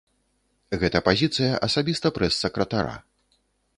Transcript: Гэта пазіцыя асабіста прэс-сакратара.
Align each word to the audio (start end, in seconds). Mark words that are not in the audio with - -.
Гэта 0.83 1.01
пазіцыя 1.09 1.51
асабіста 1.67 2.07
прэс-сакратара. 2.19 2.95